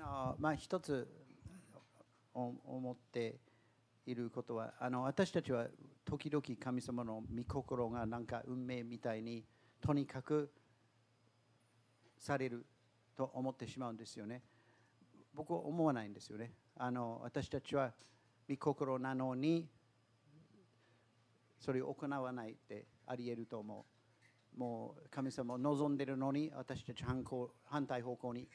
[0.00, 1.06] のまあ、一つ
[2.32, 3.36] 思って
[4.06, 5.66] いることはあの私たちは
[6.04, 9.44] 時々神様の御心がなんか運命みたいに
[9.80, 10.50] とにかく
[12.18, 12.66] される
[13.16, 14.42] と思ってしまうんですよね。
[15.34, 16.52] 僕は思わないんですよね。
[16.76, 17.92] あの私たちは
[18.48, 19.68] 御心なのに
[21.58, 23.86] それを行わないってありえると思
[24.56, 24.58] う。
[24.58, 28.48] もう神様を望んでるのに私たち反抗反対方向に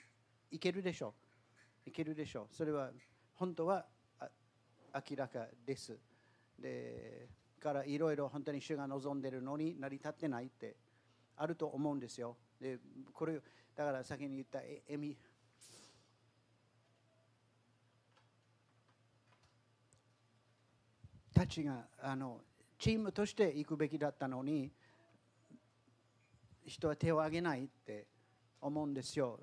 [0.51, 1.24] 行けるでしょう。
[1.85, 2.55] 行けるでしょう。
[2.55, 2.91] それは
[3.35, 3.85] 本当は
[4.93, 5.97] 明らかです。
[6.59, 7.27] で
[7.65, 10.75] からいろいろ本当に主が望んでるのに成り立ってないって
[11.35, 12.37] あると思うんですよ。
[12.61, 12.77] で
[13.11, 13.41] これ
[13.75, 15.17] だから先に言ったエミ
[21.33, 22.39] たちがあの
[22.77, 24.71] チームとして行くべきだったのに
[26.65, 28.05] 人は手を挙げないって
[28.61, 29.39] 思うんですよ。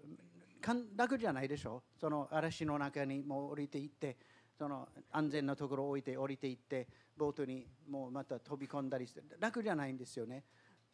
[0.94, 1.82] 楽じゃないでしょ？
[2.00, 4.16] その嵐の中にもう降りていって
[4.56, 6.86] その安全なところを置いて降りていって
[7.16, 10.44] ボートにもうまた飛び込んだりして楽じゃないんですよね。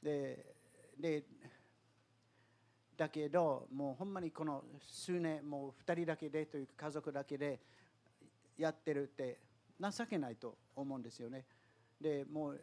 [0.03, 0.55] で
[0.99, 1.25] で
[2.97, 7.61] だけどもうほんまにこの数年もう2人だけでというか家族だけで
[8.57, 9.39] やってるって
[9.81, 11.45] 情けないと思うんですよね。
[12.01, 12.61] でもう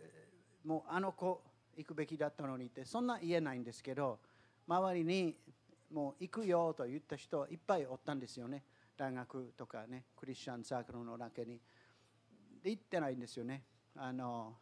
[0.65, 1.41] もうあの子
[1.77, 4.19] 行くべきだったのにってそんな言えないんですけど
[4.67, 5.37] 周りに
[5.95, 8.63] もう行くよと言った人いっぱいおったんですよね
[8.97, 11.61] 大学とかねクリスチャンサークルの中に。
[12.61, 13.63] で行ってないんですよね。
[13.95, 14.55] あの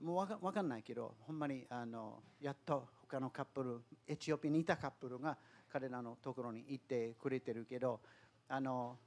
[0.00, 5.36] もう分かんないけどほんまにあのやっと他のカップルエチオピアにいたカップルが
[5.72, 8.00] 彼らのところに行ってくれてるけど
[8.48, 8.98] あの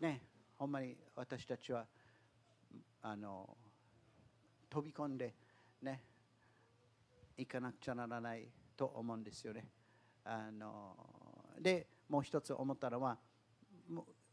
[0.00, 0.20] ね
[0.58, 1.86] ほんまに私たちは
[3.00, 3.56] あの
[4.68, 5.32] 飛び込んで
[5.80, 6.02] ね
[7.38, 9.68] 行かなくちゃならないと思うんですよね。
[10.24, 10.96] あの
[11.60, 13.18] でもう一つ思ったのは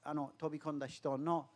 [0.04, 1.48] あの飛び込んだ人の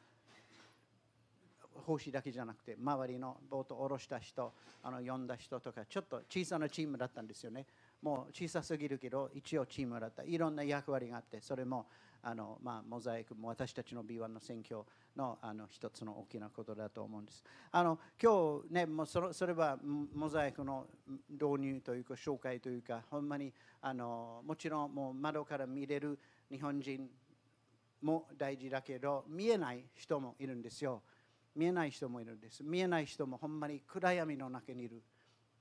[1.86, 7.66] 奉仕だけじゃなくて周りのボートを下ろした人あの呼んだ人とかちょっと小さなチームだったんですよね
[8.02, 11.88] もう小さすぎるけど一応チームだったいろんな役割があってそれも
[12.24, 14.82] あの、まあ、モザイクも私たちの B1 の選挙
[15.16, 17.44] のあの一つの大きなことだと思うんです。
[17.72, 20.88] あの今日ねもうそれそれはモザイクの
[21.30, 26.18] 導入というか紹介というかほんまにあのもちろんもう窓から見れる
[26.50, 27.10] 日本人
[28.02, 31.04] も大事だけど見えない人もいるんですよ。
[31.56, 32.64] 見えない人もいるんです。
[32.64, 35.04] 見えない人もほんまに暗闇の中にいる。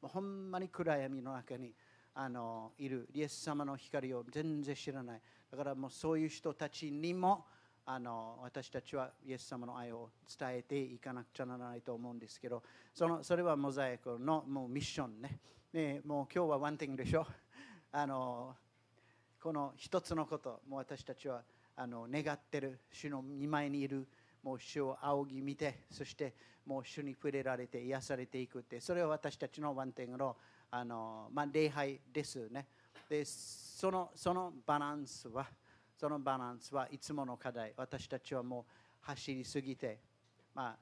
[0.01, 1.75] ほんまに暗闇の中に
[2.15, 3.09] あのいる。
[3.13, 5.21] イエス様の光を全然知らない。
[5.53, 7.45] だからもうそういう人たちにも
[7.85, 10.09] あの私たちはイエス様の愛を
[10.39, 12.63] 伝えていかなくちゃならないと思うんですけど
[12.95, 15.41] そのそれはモザイクのもうミッションね。
[15.75, 17.27] ねもう今日はワンティングでしょ？
[17.93, 18.57] あの
[19.43, 21.45] この一つのこともう私たちは
[21.77, 22.81] あの願ってる。
[22.91, 24.09] 主の見舞いにいる。
[24.43, 26.35] もう主を仰ぎ見てそして
[26.65, 28.81] もう主に触れられて癒されていくって。
[28.81, 30.37] それは私たちのワンティングの
[30.71, 32.67] あの、まあ、礼拝ですね。
[33.09, 35.47] でそのそのバランスは
[35.97, 37.73] そのバランスはいつもの課題。
[37.77, 39.99] 私たちはもう走りすぎて
[40.55, 40.77] まあ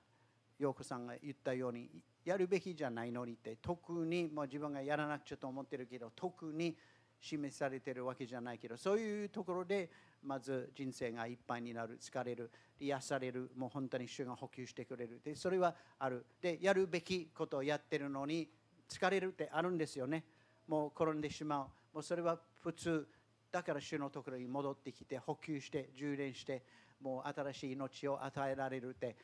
[0.58, 1.90] 陽子さんが言ったように
[2.24, 6.76] やるべきじゃないのにって特にもう自分がやらなくちゃと思ってるけど特に
[7.20, 9.90] 示されてるわけじゃないけどそういうところで
[10.22, 15.20] まず人生がいっぱいになる疲れる癒されるもう本当に主が補給してくれる。
[15.24, 16.24] でそれはある。
[16.40, 18.48] でやるべきことをやってるのに
[18.88, 20.24] 疲れるってあるんですよね。
[20.66, 21.66] もう転んでしまう。
[21.92, 23.06] もうそれは普通
[23.50, 26.62] だから主のところに戻ってきて補給して充電して
[27.00, 29.16] もう新しい命を与えられるって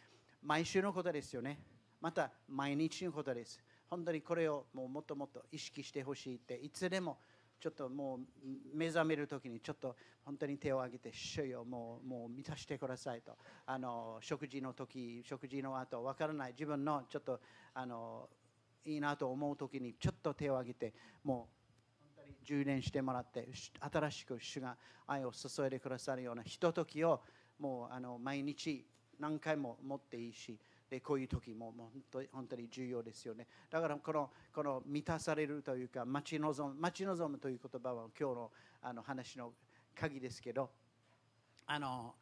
[0.43, 1.61] 毎週のことですよね。
[2.01, 3.61] また毎日のことです。
[3.89, 7.19] 本当にこれをもうもっともっと意識してほしいっていつでも
[7.61, 16.53] ちょっともう目覚める時にちょっと本当に手を挙げて「主よもうもう満たしてくださいと」あの食事の時食事の後分からない。
[16.53, 17.41] 自分のちょっと
[17.75, 18.29] あの
[18.85, 21.66] いいなと思う時にちょっと手を挙げてもう
[22.45, 23.49] 充電してもらって
[23.81, 24.77] 新しく主が
[25.07, 27.21] 愛を注いでくださるようなひとときを
[27.59, 28.85] もうあの毎日
[29.19, 30.59] 何回も持っていいし
[30.89, 33.47] でこういう時ももう本当に重要ですよね。
[33.71, 38.51] だからこのこの満たされるというか待ち望む待ち望むという言葉は今日の
[38.83, 39.53] あの話の
[39.95, 40.71] 鍵ですけど
[41.67, 42.15] あの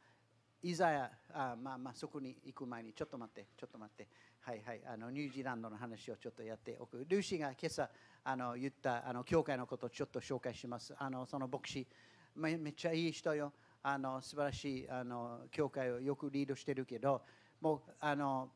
[0.63, 4.09] いざやあまあまあそこに行く前にちょっと待ってちょっと待って。
[4.45, 7.07] はいはいあのニュージーランドの話をちょっとやっておく。
[7.09, 7.89] ルーシーが今朝
[8.25, 10.95] あの言ったあの教会のことをちょっと紹介します。
[10.99, 11.87] あのその牧師
[12.35, 13.53] めめっちゃいい人よ。
[13.83, 17.23] あの素晴らしいあの教会をよくリードしてるけど
[17.61, 18.49] もうあの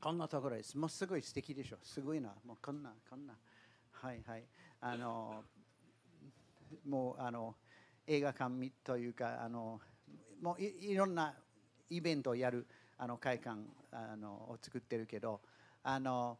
[0.00, 0.78] こんなところです。
[0.78, 1.76] もうすごい素敵でしょ。
[1.82, 2.30] すごいな。
[2.46, 3.34] もうこんなこんな。
[3.92, 4.44] はいはい。
[4.80, 5.44] あの
[6.86, 7.54] もうあの
[8.06, 9.78] 映画館というかあの
[10.40, 11.34] もういいろんな
[11.90, 12.66] イベントをやる
[12.96, 13.60] あの会館
[13.92, 15.42] あのを作ってるけど
[15.82, 16.38] あの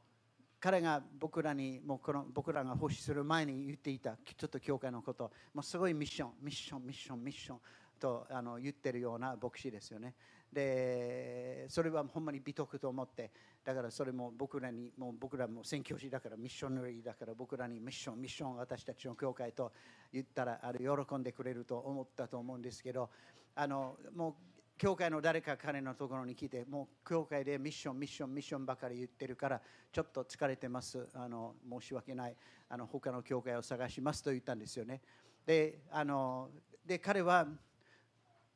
[0.60, 7.58] 彼が僕らにもうこの僕らが奉仕する前に言っていたちょっと教会のこともうすごいミッションミッションミッションミッション
[7.98, 10.14] とあの言ってるような牧師ですよね。
[10.52, 13.30] でそれはほんまに美徳と思って
[13.64, 19.70] だからそれも僕らにもう僕らも宣教師だからミッショナリーだから僕らにミッションミッション私たちの教会と
[20.12, 23.10] 言ったらあれ喜んでくれると思ったと思うんですけど
[23.54, 29.60] あのもう教会の誰か彼のところに来てもう教会でミッションミッションミッションばかり言ってるから
[29.92, 32.36] ちょっと疲れてますあの申し訳ない
[32.66, 35.02] あの他の教会を探しますと言ったんですよね
[35.44, 36.48] であの
[36.86, 37.46] で彼は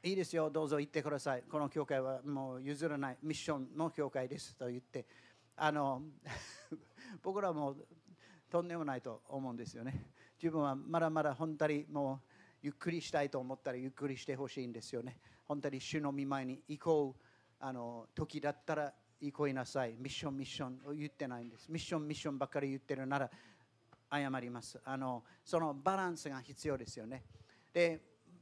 [0.03, 1.43] いいですよ、どうぞ行ってください。
[1.51, 5.07] この教会はもう譲らないミッションの教会ですと言って、
[5.57, 6.03] あの
[7.25, 7.75] 僕らも
[8.51, 10.11] とんでもないと思うんですよね。
[10.37, 12.29] 自分はまだまだ本当にもう
[12.61, 15.19] ゆっくりしたいと思ったらゆっくりしてほしいんですよね。
[15.47, 17.23] 本当に主の見舞いに行こう
[17.61, 19.95] あの時だったら行こいなさい。
[19.99, 21.71] ミッション、ミッションを言ってないんです。
[21.71, 23.31] ミッション、ミッションばっかり言ってるなら
[24.11, 24.81] 謝ります。
[24.85, 27.25] あのそのバランスが必要ですよね。
[27.73, 28.01] で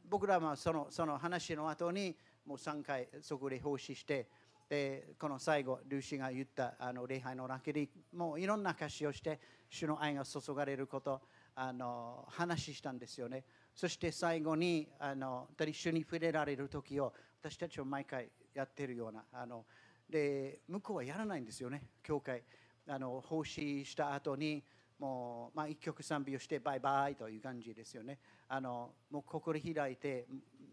[0.09, 4.29] 僕らはそのその話の後にもう3回そこで奉仕して
[4.69, 11.21] でこの最後ルーシーが言ったあの礼拝の中でもういろんな歌詞をして主の愛が注がれること
[11.55, 19.65] あの話したんですよねそして最後にあの一緒に触れられる時を私たちは毎回やってるようなあの
[20.09, 22.43] で向こうはやらないんですよね教会
[22.87, 24.63] あの奉仕した後に
[24.99, 28.19] もう、まあ、一曲賛美をしてバイバイという感じですよね。
[28.49, 30.27] あのもう心開いて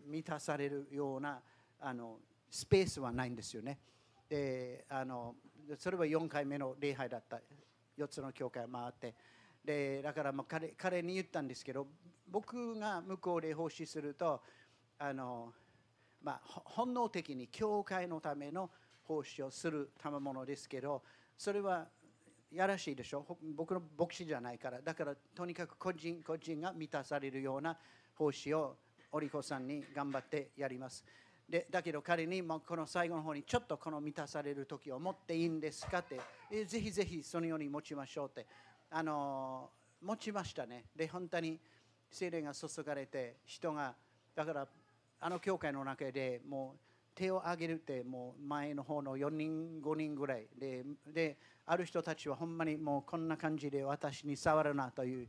[0.06, 1.40] 満たされるような
[1.80, 2.18] あの
[2.50, 3.80] スペースはないんですよね。
[4.30, 5.36] であの
[5.78, 7.40] それは4回目の礼拝だった
[7.98, 9.16] 4つの教会を回って
[9.66, 11.88] でだからもう彼彼に言ったんですけど
[12.32, 14.42] 僕が向こうで奉仕すると
[14.98, 15.54] あの、
[16.22, 18.70] まあ、本能的に教会のための
[19.04, 21.02] 奉仕をする賜物ですけど
[21.38, 21.88] それは
[22.52, 23.26] やらしいでしょ？
[23.56, 24.82] 僕の牧師じゃないから。
[24.82, 27.78] だからとにかく個人個人が満たされるような
[28.16, 28.76] 奉仕を
[29.12, 31.06] おりこさんに頑張ってやります。
[31.48, 36.00] でだけど彼にもこの最後の方にちょっとこの満たされる時を持っていいんですか？
[36.00, 36.20] って。
[36.52, 38.48] えぜひぜひそのように持ちましょうって。
[38.90, 39.70] あの
[40.02, 40.86] 持ちましたね。
[40.96, 41.60] で本当に
[42.12, 43.94] 精霊が注がれて人が
[44.36, 44.68] だから
[45.22, 46.80] あの教会の中でもう
[47.14, 55.28] 手を挙げるってもう前の方の4人5人ぐらいでである人たちはほんまにもうこんな感じで私に触るなという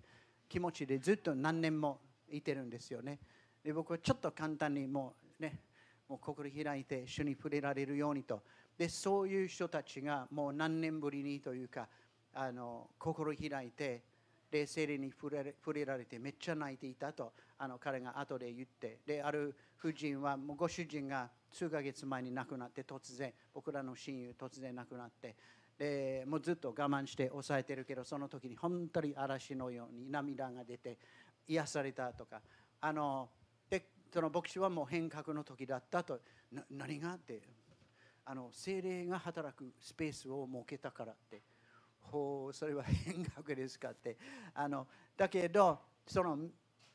[0.48, 1.98] 気持ちでずっと何年も
[2.30, 3.18] いてるんですよね。
[3.64, 5.60] で僕はちょっと簡単にもうね
[6.08, 8.42] もう心開いて主に触れられるようにと。
[8.78, 11.88] でそういう人たちがもう何年ぶりにというか
[12.32, 14.02] あの心開いて
[14.50, 25.34] で精霊に触れ触れられてめっちゃ泣いていたとあの彼が後で言ってである夫人はもうご主人が数ヶ月前に亡くなって突然僕らの親友突然亡くなって
[25.78, 30.98] でもうずっと我慢して抑えてるけどその時に本当に嵐のように涙が出て
[31.48, 32.40] 癒されたとか
[32.80, 33.28] あの
[33.68, 36.20] でその牧師はもう変革の時だったと
[36.70, 37.40] 何がって
[38.26, 41.40] あの精霊が働くスペースを設けたからって
[42.10, 44.16] ほうそれは変革ですかって。
[44.54, 44.86] あの
[45.16, 46.38] だけどその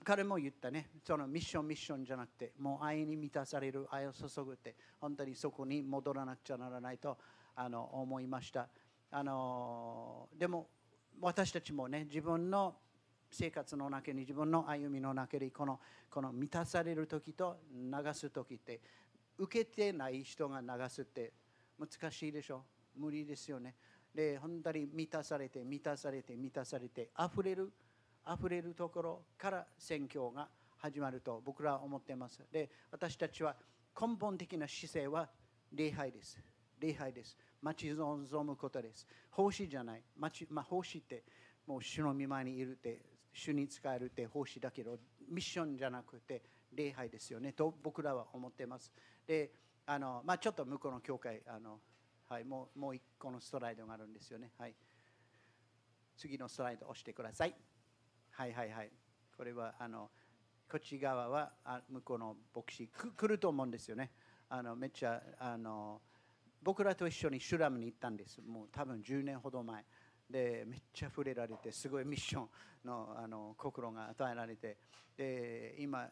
[0.03, 0.89] 彼も言ったね。
[1.03, 7.17] そのミッションミッションじゃなくてもう愛に満たされる愛を注ぐって本当にそこに戻らなくちゃならないと
[7.55, 8.67] あの思いました。
[9.11, 10.67] あのでも
[11.21, 12.75] 私たちもね自分の
[13.31, 15.79] 生活の中に自分の歩みの中にこの
[16.09, 18.81] この満たされる時と流す時って
[19.37, 21.33] 受けてない人が流すって
[21.79, 22.63] 難しいでしょ？
[22.95, 23.75] 無理ですよね。
[24.15, 27.71] で本当に満たされて満たされて満たされて溢れる
[28.25, 32.41] 溢れるところから宣教が始まると僕らは思っています。
[32.51, 33.55] で私たちは
[33.99, 35.29] 根本的な姿勢は
[35.71, 36.39] 礼拝です。
[36.79, 37.37] 礼拝です。
[37.61, 39.05] 待ち望むことです。
[39.31, 40.01] 奉仕じゃない。
[40.17, 41.23] 待ち、まあ、奉仕って
[41.67, 43.01] もう主の見舞いにいるって
[43.33, 44.97] 主に使えるって奉仕だけど
[45.29, 46.41] ミッションじゃなくて
[46.73, 47.51] 礼拝ですよね。
[47.51, 48.91] と僕らは思っています。
[49.27, 49.51] で
[49.85, 51.79] あの、まあ、ちょっと向こうの教会あの
[52.27, 54.51] はい、もうもう一個のストライドがあるんですよね。
[54.57, 54.75] はい、
[56.17, 57.55] 次のストライド押してください。
[58.31, 58.91] はいはいはい。
[59.37, 60.09] これはあの
[60.69, 64.11] こっち側はあ向こうの牧師く来ると思うんですよね。
[64.49, 66.01] あのめっちゃあの
[66.63, 68.41] 僕らと一緒にシュラムに行ったんです。
[68.41, 69.85] もう多分10年ほど前。
[70.29, 72.47] でめっちゃ触れられてすごいミッション
[72.83, 74.77] のあの心が与えられて
[75.15, 76.09] で今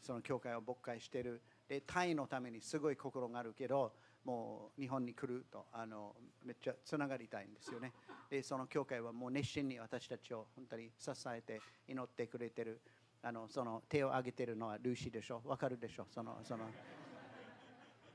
[0.00, 3.92] その教会を牧会してるでタイのためにすごい心があるけど
[4.24, 6.14] もう日本に来るとあの
[6.44, 7.92] めっちゃつながりたいんですよね。
[8.30, 12.80] でその教会はもう熱心に私たちを本当に支えて祈ってくれてる。
[13.24, 15.42] あのその手を挙げてるのはルーシーでしょ。
[15.44, 16.06] わかるでしょ。
[16.10, 16.64] そのその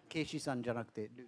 [0.10, 1.28] ケイシーさんじゃなくてルー。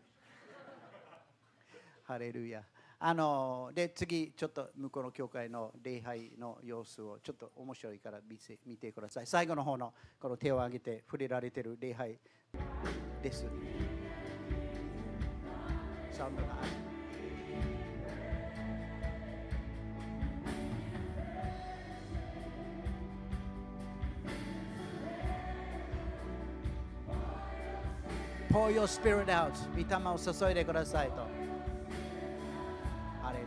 [2.03, 2.63] ハレルヤ。
[3.01, 9.27] あので次ちょっと向こうの教会の礼拝の様子をちょっと面白いから見せ見てください。
[9.27, 12.19] 最後の方のこの手を挙げて触れられてる礼拝
[13.23, 13.45] です。
[16.19, 16.69] サウンドがある。
[28.51, 29.53] Pour your spirit out.
[29.77, 31.25] 御霊を注いでくださいと。
[33.21, 33.45] ハレル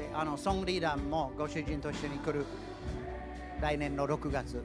[0.00, 2.44] ヤであのソングリーダーもご主人と一緒に来る
[3.60, 4.64] 来年の6月。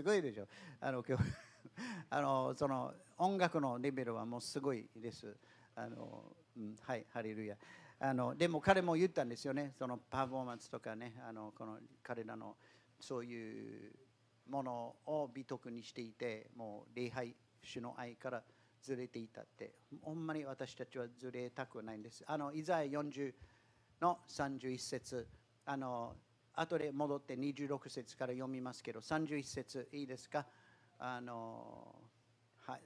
[0.00, 0.48] すごいでしょ。
[0.80, 1.24] あの今日
[2.08, 5.36] あのその音楽のレベルはもうすごいです。
[5.74, 7.54] あの、うん、はいハレルヤ。
[7.98, 9.74] あのでも彼も言ったんですよね。
[9.78, 11.20] そのパフォーマンスとかね。
[11.22, 12.56] あのこの彼らの
[12.98, 13.92] そういう
[14.48, 18.42] ものを美徳にしていてもう礼拝主の愛から
[18.80, 19.74] ずれていたって。
[20.00, 22.24] ほんまに私たちはずれたくないんです。
[22.26, 23.34] あのイザヤ40
[24.00, 25.28] の31節。
[25.66, 26.16] あの
[26.54, 30.46] 後で戻って26節から読みますけど31節いいですか？
[30.98, 31.94] あの
[32.66, 32.80] はい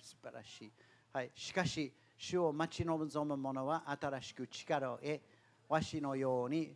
[0.00, 0.72] 素晴らしい、
[1.12, 5.20] はい、しかし主を待ち望む者は新しく力を得、
[5.68, 6.74] わしのように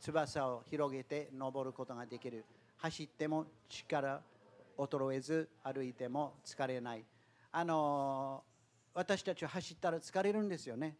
[0.00, 2.44] 翼を広げて登ることができる。
[2.76, 4.20] 走っても力
[4.76, 7.04] 衰えず、歩いても疲れない。
[7.52, 8.42] あの
[8.92, 10.96] 私たちは走ったら疲れるんですよね。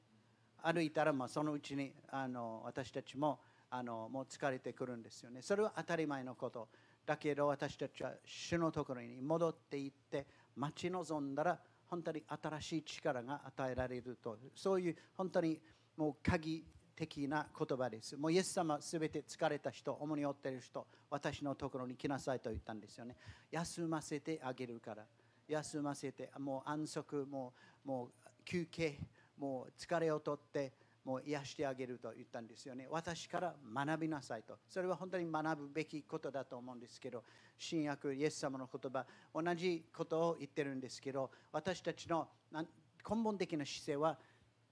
[0.63, 3.41] 歩いたらまあそのうちにあの私たちも
[3.77, 5.43] あのもう疲れてくるんですよね。
[5.43, 6.69] それは当たり前のこと。
[7.05, 10.27] だけど私たちは主のところに戻っていって
[10.57, 15.61] 待ち望んだら本当に新しい力が与えられるとそういう本当に
[15.99, 16.65] もう鍵
[16.97, 23.17] 的な言葉ですもうイエス様すべて疲れた人重荷を負っている人私のところに来なさいと言ったんですよね
[23.51, 25.05] 休ませてあげるから
[25.47, 27.53] 休ませてもう安息も
[27.85, 28.99] うもう休憩
[29.37, 30.73] もう疲れを取って
[31.05, 32.87] もう癒してあげると言ったんですよね。
[32.91, 34.59] 私から学びなさいと。
[34.67, 37.25] それは本当に学ぶべきことだと思うんですけど、
[37.59, 44.19] 新約、イエス様の言葉、同じことを言ってるんですけど、私たちの根本的な姿勢は、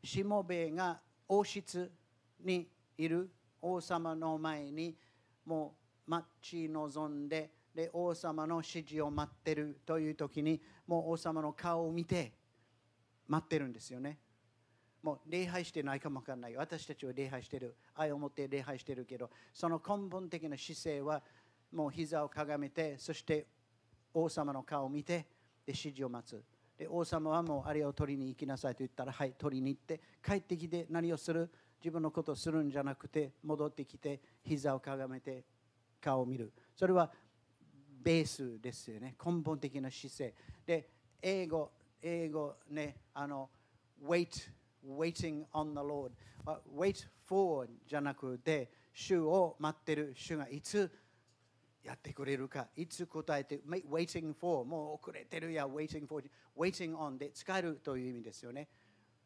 [0.02, 1.92] しもべえが王室
[2.42, 4.96] にいる王様の前に
[5.44, 12.32] もう待ち望んで、で王様の指示を待ってるという時に、もう王様の顔を見て
[13.28, 14.18] 待ってるんですよね。
[15.02, 16.56] もう礼拝してないかもわからない。
[16.56, 17.74] 私たちは礼拝してる。
[17.94, 21.22] 愛を持って礼拝してるけどその根本的な姿勢は
[21.72, 23.46] もう膝をかがめてそして
[24.14, 25.26] 王様の顔を見てで
[25.68, 26.42] 指示を待つ。
[26.78, 31.50] で王様はもうあれを取りに行きなさいと言ったらはい取りに行って帰ってきて何をする？
[31.80, 35.44] 自分のことをするんじゃなくて戻ってきて膝をかがめて
[36.00, 36.52] 顔を見る。
[36.76, 37.10] それは
[38.02, 39.16] ベースですよね。
[39.24, 40.34] 根本的な姿勢。
[40.64, 40.88] で
[41.20, 43.48] 英語英語ねあの
[44.04, 44.50] wait
[44.86, 46.12] waiting on the Lord.
[46.74, 50.90] Wait for じゃなくて主を待ってる主がいつ
[51.84, 53.60] やってくれるかいつ答えて
[53.90, 56.22] waiting for もう遅れてるや waiting for
[56.56, 58.68] waiting on で使えるという意味ですよね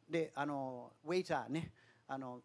[0.08, 1.72] であのウェイターね
[2.08, 2.40] あの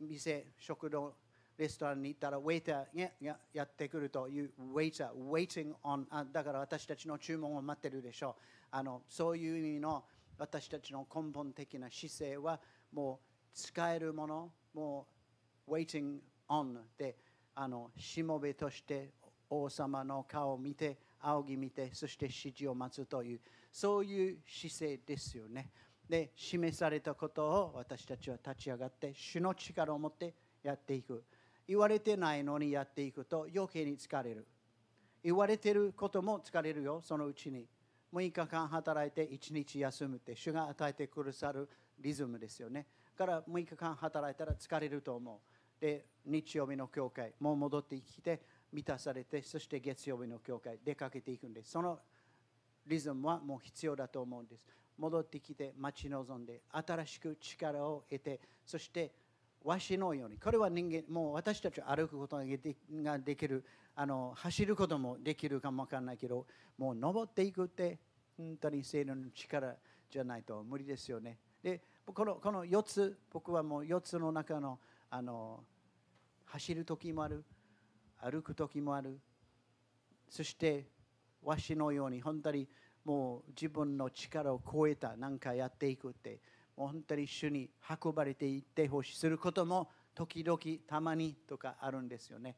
[0.00, 1.14] 店食堂
[1.56, 10.04] レストランに行ったらウェイターがややってくるというウェイター waiting on あだから私たちの注文を待ってるでしょうあのそういう意味の
[10.42, 12.58] 私たちの根本的な姿勢は
[12.92, 15.06] もう使えるものも
[15.68, 16.18] う waiting
[16.48, 17.16] on で
[17.54, 19.10] あのしもべとして
[19.48, 25.70] 王様の顔を見て仰ぎ見てそして指示を待つというそういう姿勢ですよね。
[26.08, 30.34] で示されたことを私たちは立ち上がって主の力を持って
[30.64, 31.22] やっていく。
[31.68, 34.48] 言われてないのにやっていくと余計に疲れる。
[35.22, 37.68] 言われてることも疲れるよそのうちに。
[38.12, 42.86] 6日間働いて1日休むって主が与えてくださるリズムですよね。
[43.16, 45.80] から6日間働いたら疲れると思う。
[45.80, 48.40] で、日曜日の教会、もう戻ってきて
[48.72, 51.70] 満たされて、そして月曜日の教会、出かけていくんです。
[51.70, 52.00] その
[52.86, 54.66] リズムはもう必要だと思うんです。
[54.98, 59.12] 戻ってきて待ち望んで、新しく力を得て、そして
[59.64, 63.64] わしのように、これは人間、もう私たちは歩くことができる
[63.94, 66.46] あの走ることもできるかもわからないけど
[66.78, 67.98] もう登っていくって
[68.36, 69.74] 本当に聖霊の力
[70.10, 71.38] じゃないと無理ですよね。
[71.62, 74.78] でこのこの4つ僕はもう4つの中の
[75.10, 75.64] あの
[76.46, 77.44] 走る時もある
[78.18, 79.20] 歩く時もある
[80.28, 80.86] そして
[81.42, 82.68] わしのように本当に
[83.04, 86.40] もう自分の力を超えた何かやっていくって
[86.76, 87.68] もう本当に主に
[88.02, 92.56] 運ばれていってほしいすることも時々たまにとかあるんですよね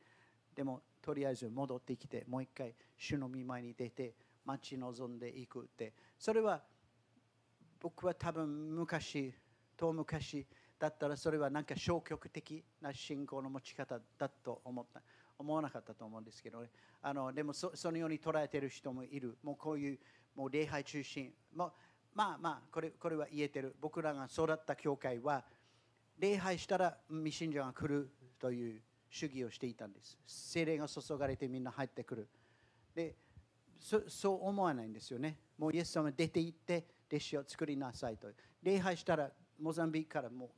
[0.54, 5.92] でもとりあえず戻ってきてもう一回主の見舞いに出て待ち望んでいくって。
[6.18, 6.62] それは
[7.78, 9.34] 僕は多分昔
[9.76, 10.46] 遠昔
[10.78, 15.02] だったらそれはなんか消極的な信仰の持ち方だと思った。
[15.36, 16.70] 思わなかったと思うんですけど、ね、
[17.02, 19.36] あのでもそのように捉えてる人もいる。
[19.42, 19.98] もうこういう
[20.34, 21.32] もう礼拝中心。
[21.54, 21.72] も
[22.14, 23.76] まあまあこれこれは言えてる。
[23.80, 25.44] 僕らが育った教会は
[26.18, 28.08] 礼拝したら未信者が来る
[28.38, 28.80] という
[29.14, 30.18] 主義をしていたんです。
[30.26, 32.28] 精霊が注がれてみんな入ってくる。
[32.96, 33.14] で
[33.78, 35.38] そう思わないんですよね。
[35.56, 38.26] もうイエス様出て行って弟子を作りなさいと。
[38.60, 39.30] 礼拝したら
[39.60, 40.48] モザンビークからもう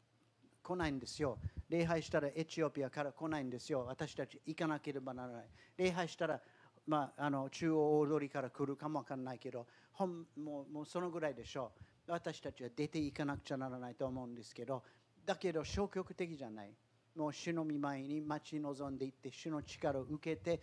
[0.62, 1.38] 来ないんですよ。
[1.68, 3.84] 礼拝したらエチオピアから来ないんですよ。
[3.86, 5.44] 私たち行かなければならない。
[5.76, 6.40] 礼拝したら
[6.86, 11.72] まあ、あの中央大通りから来るかもわかんないけどほんもうもうそのぐらいでしょ
[12.08, 12.12] う。
[12.12, 14.82] 私たちは出ていかなくちゃならないと思うんですけど
[15.26, 16.70] だけど消極的じゃない。
[17.16, 20.60] もう主の見舞いに待ち望んでいって主の力を受けて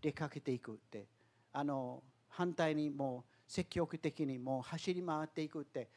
[0.00, 1.06] 出かけていくって
[1.52, 5.88] あの反対にもう積極的にもう走り回っていくって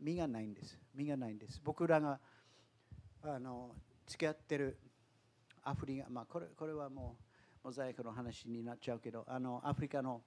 [0.00, 0.78] 身がないんです。
[0.94, 1.60] 身がないんです。
[1.62, 2.18] 僕らが
[3.22, 3.74] あの
[4.06, 4.78] 付き合ってる
[5.62, 7.16] アフリカまあこれこれはも
[7.64, 10.22] うモザイクの話になっちゃうけどあのアフリカの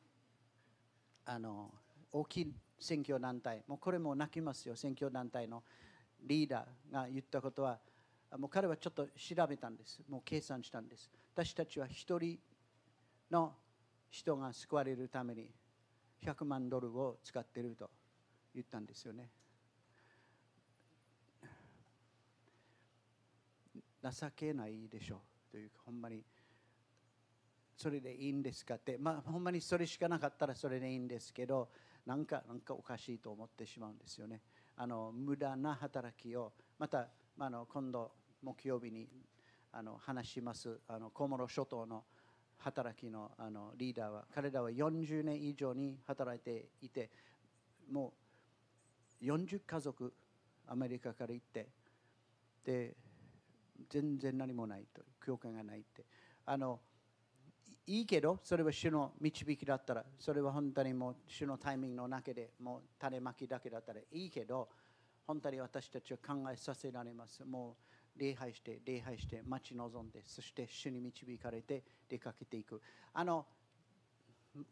[1.25, 1.73] あの
[2.11, 4.75] 大きい選挙団体もうこれも泣きますよ。
[4.75, 5.63] 選挙団体の
[6.25, 7.79] リーダーが言ったことは
[8.35, 10.01] もう彼はちょっと調べたんです。
[10.09, 11.09] もう計算したんです。
[11.33, 12.37] 私たちは一人
[13.31, 13.53] の
[14.09, 15.49] 人が救われるために
[16.23, 17.89] 100万ドルを使っていると
[18.53, 19.29] 言ったんですよね。
[24.03, 26.23] 情けないでしょうというかほんまに
[27.75, 28.97] それでいいんですかって。
[28.97, 31.69] まあほんまにそれしかなかったらそれでいいんですけど
[32.05, 34.41] なんかなんかおかしいと思ってしまうんですよね。
[34.75, 39.07] あの無駄な働きをまた、まあ、の今度木曜日に
[39.71, 42.03] あの話しますあの小諸諸島の
[42.59, 47.09] 働きのあのリーダーは彼らは40年以上に働いていて
[47.91, 48.13] も
[49.21, 50.13] う40家族
[50.67, 51.67] アメリカから行って
[52.65, 52.95] で
[53.89, 56.03] 全然何もないと教会がないって
[56.45, 56.79] あの
[57.89, 64.67] いいけど、それは主の導きだったら、それは本当にもう主のタイミングの中でもう種まきだけだったらいいけど、
[65.25, 67.45] 本当に私たちは考えさせられます。
[67.45, 67.86] もう
[68.17, 72.81] 礼拝して、礼拝して、待ち望んで、そして主に導かれて出かけていく。
[73.13, 73.45] あの、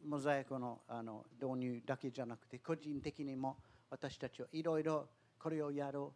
[0.03, 3.57] モザイクのあの導入だけじゃなくて、個人的にも
[3.89, 6.13] 私たちはいろいろこれをやろ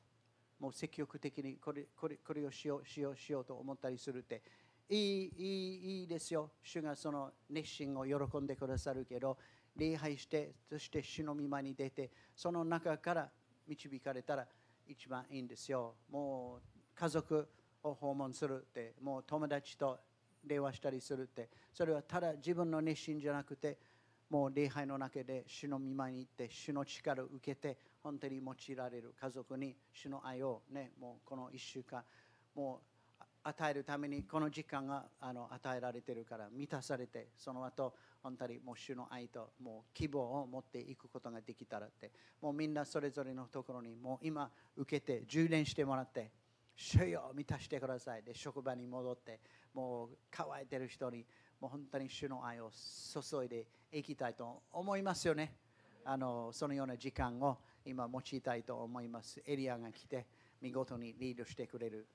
[0.60, 4.42] う、もう積極的にこれこれこれをしよう、しよう、しようと思ったりするって、
[4.90, 6.52] いいいいいいですよ。
[6.64, 9.38] 主がその熱心を喜んでくださるけど、
[9.76, 13.30] 礼拝して、そして主の御間に出て、その中から
[13.68, 14.48] 導かれたら
[14.88, 15.94] 一番いいんですよ。
[16.10, 17.48] もう家族
[17.84, 19.98] を訪問するって、もう友達と
[20.44, 23.78] 電話したりするって、それはただ自分の熱心じゃなくて、
[24.30, 32.04] もう礼拝の中で主の御前に行って、主の力を受けて、本当に用いられる家族に主の愛をね、もうこの1週間、
[32.54, 32.90] もう
[33.44, 46.32] 与えるためにこの時間があの与えられてるから満たされてその後本当にもう主の愛ともう希望を持っていくことができたらってもうみんなそれぞれのところにもう今受けて充電してもらって
[46.82, 49.40] 主よ満たしてくださいで職場に戻って
[49.74, 51.26] もう乾いてる人に
[51.60, 55.56] もう本当に主の愛を注いでいきたいと思いますよね
[56.06, 60.26] あのそのような時間を今用いたいと思いますエリアが来て
[60.62, 62.08] 見事にリードしてくれる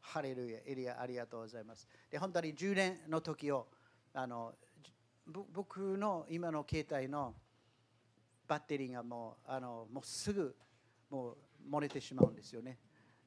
[0.00, 1.88] ハレルヤ、エリア、ありがとうございます。
[2.10, 3.66] で、本当に充電の時を、
[4.12, 4.52] あの
[5.52, 7.34] 僕の今の携帯の
[8.46, 10.54] バッテリーがもうあのもうすぐ
[11.10, 11.36] もう
[11.72, 12.78] 漏れてしまうんですよね。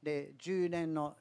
[0.02, 1.16] で、充電の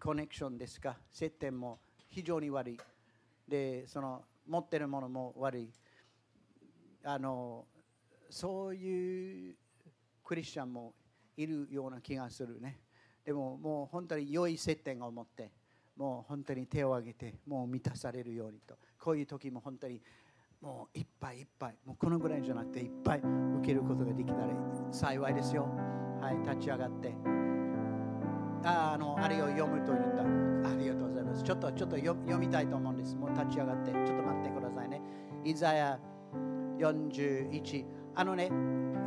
[0.00, 1.78] コネクションですか、接点も
[2.08, 2.78] 非常に悪い。
[3.48, 5.70] で、その持ってるものも悪い。
[7.04, 7.66] あの
[8.30, 9.54] そういう
[10.24, 10.94] クリスチャンも
[11.36, 12.78] いるような気がするね。
[13.24, 15.50] でももう本当に良い接点を持って
[15.96, 20.00] もう本当に手を挙げてもう満たされるようにとこういう時も本当に
[20.60, 24.48] もういっぱいいっぱいもうこのぐらいじゃなくていっぱい受けることができたら
[24.90, 25.68] 幸いですよ
[26.22, 27.12] はい立ち上がって
[28.64, 35.02] ああのあれを読むと言ったありがとうございますちょっとちょっと読みたいと思うんですもう立ち上がってちょっと待ってくださいね
[35.44, 35.98] イザヤ
[36.78, 38.50] 41あのね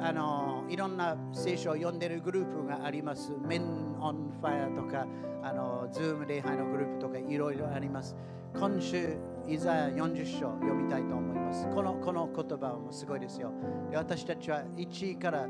[0.02, 3.32] あのいろんな聖書を読んでるグループがあります。
[3.48, 5.08] Men on Fire とか、
[5.42, 8.16] あの Zoom 礼拝のグループとかいろいろあります。
[8.60, 11.68] 今週、イザヤ40章読みたいと思います。
[11.74, 13.52] このこの言葉もすごいですよ。
[13.90, 15.48] で私たちは1から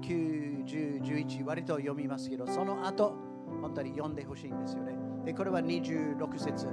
[0.00, 3.14] 9、10、11割と読みますけどその後
[3.60, 6.66] 本当に読んでほしいんですよねでこれは26節。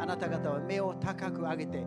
[0.00, 1.84] あなた方は目を高く上げて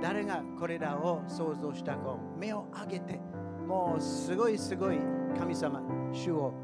[0.00, 3.20] 誰がこれらを想像したか目を上げて
[3.66, 4.98] もうすごいすごい
[5.36, 5.82] 神様
[6.12, 6.54] 主を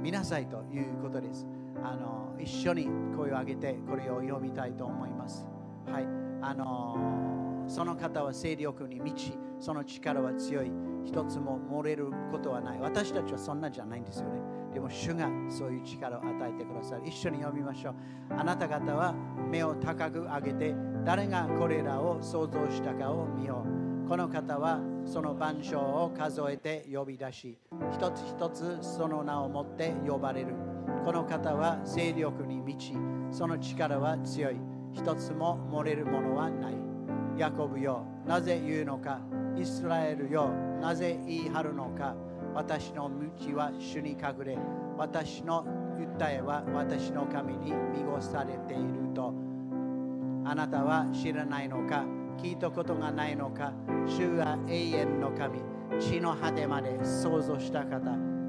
[0.00, 1.46] 見なさいということです。
[1.82, 5.46] あの一緒に声を上げてこれを読みたいと思います。
[5.86, 6.06] はい。
[6.40, 10.70] あのその方は勢力に満ちその力は強い。
[11.04, 12.80] 一つも漏れることはない。
[12.80, 14.40] 私たちはそんなじゃないんですよね。
[14.72, 17.94] でも主がそういう力を与えてくださる一緒に読みましょう。
[18.30, 19.14] あなた方は
[19.50, 20.74] 目を高く上げて
[21.04, 24.08] 誰がこれらを想像したかを見よう。
[24.08, 27.58] この方はその番章を数えて呼び出し
[27.92, 30.54] 一つ一つその名をもって呼ばれる。
[31.04, 32.94] この方は勢力に満ち
[33.30, 34.56] その力は強い。
[34.92, 36.93] 一つも漏れるものはない。
[37.36, 38.04] ヤコブよ。
[38.26, 39.20] なぜ言うのか。
[39.56, 40.50] イスラエルよ。
[40.80, 42.14] なぜ言い張るのか。
[42.54, 44.58] 私の道は主に隠れ。
[44.96, 45.64] 私の
[46.18, 49.34] 訴えは私の神に見越されていると。
[50.44, 52.04] あなたは知らないのか。
[52.38, 53.72] 聞いたことがないのか。
[54.06, 55.60] 主は永遠の神。
[55.98, 57.98] 地の果てまで想像した方。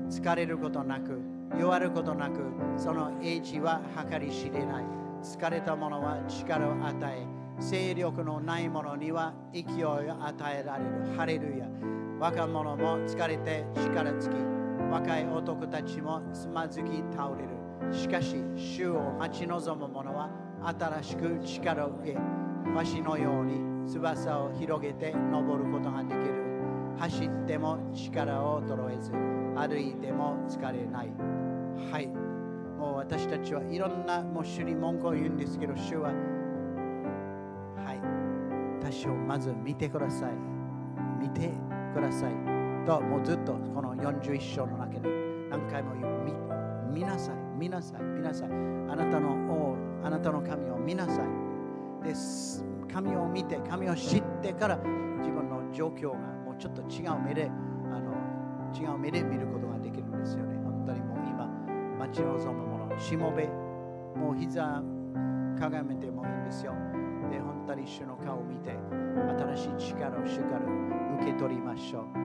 [0.10, 1.20] 疲れることなく。
[1.60, 2.40] 弱ることなく。
[2.78, 4.86] その英知は計り知れない。
[5.24, 11.16] 疲れた者は力を与え勢力のない者には勢いを与えられる。
[11.16, 11.68] ハレルヤ。
[12.20, 14.36] 若者も疲れて力尽き
[14.92, 17.94] 若い男たちもつまずき倒れる。
[17.94, 20.30] しかし主を待ち望む者は
[20.64, 22.18] 新しく力を受け
[22.72, 26.46] わしのように翼を広げて登ることができる。
[26.98, 31.10] 走っても力を衰えず歩いても疲れない。
[31.92, 32.08] はい。
[32.78, 36.12] もう私たちはいろんなもう主に文句を言うんですけど主は
[37.86, 38.02] はい。
[38.82, 40.34] 私をまず見てください。
[41.22, 41.52] 見て
[41.94, 42.34] ください。
[42.86, 45.02] ともうずっとこの41章の中に
[45.50, 46.24] 何回も言う。
[46.92, 47.36] 見見なさい。
[47.58, 48.02] 見なさい。
[48.02, 48.50] 見なさい。
[48.50, 48.52] あ
[48.96, 52.06] なたの王あなたの神を見なさい。
[52.08, 52.66] です。
[52.92, 54.78] 神を見て神を知ってから
[55.20, 57.50] 自分の状況がもうちょっと違う目で
[57.92, 58.14] あの
[58.74, 60.58] 違う目で見ることができるんですよね。
[60.64, 61.48] 本当にもう今
[62.00, 63.00] 待ち望むもの。
[63.00, 63.48] しもべ。
[64.16, 64.82] もう膝
[65.60, 66.74] かがめてもいいんですよ。
[67.66, 68.78] ったり主の顔を見て
[69.56, 70.66] 新しい力を主から
[71.20, 72.16] 受け取りましょう。